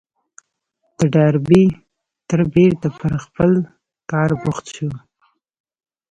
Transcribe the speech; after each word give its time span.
د 0.97 0.99
ډاربي 1.13 1.63
تره 2.27 2.45
بېرته 2.55 2.87
پر 2.99 3.13
خپل 3.25 3.51
کار 4.11 4.29
بوخت 4.41 4.65
شو. 4.75 4.89